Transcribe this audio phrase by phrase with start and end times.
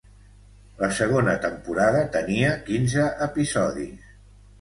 [0.83, 4.09] La segona temporada tenia quinze episodis.